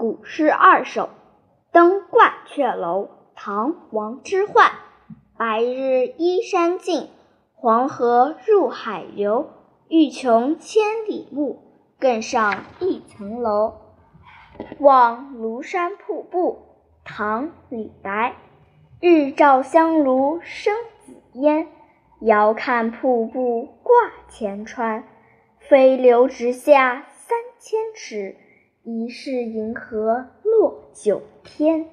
[0.00, 1.02] 古诗二首
[1.72, 3.02] 《登鹳雀楼》
[3.34, 4.70] 唐·王之涣。
[5.36, 7.10] 白日依山尽，
[7.52, 9.50] 黄河入海流。
[9.90, 11.62] 欲穷千里目，
[11.98, 13.74] 更上一层楼。
[14.78, 16.60] 望庐山瀑布，
[17.04, 18.36] 唐·李白。
[19.02, 20.74] 日照香炉生
[21.04, 21.68] 紫烟，
[22.22, 23.92] 遥看瀑布挂
[24.30, 25.04] 前川。
[25.58, 28.36] 飞流直下三千尺，
[28.82, 31.86] 疑是银河落九天。